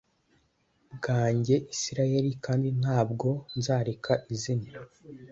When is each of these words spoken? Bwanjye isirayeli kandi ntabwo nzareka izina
Bwanjye 0.95 1.55
isirayeli 1.73 2.31
kandi 2.45 2.67
ntabwo 2.81 3.27
nzareka 3.57 4.11
izina 4.33 4.67